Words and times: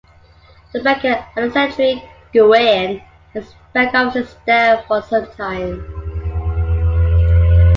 The 0.73 0.81
banker 0.81 1.23
Alexandre 1.37 2.01
Goüin 2.33 3.01
has 3.35 3.43
his 3.45 3.53
bank 3.71 3.93
offices 3.93 4.35
there 4.47 4.83
for 4.87 4.99
some 5.03 5.27
times. 5.33 5.83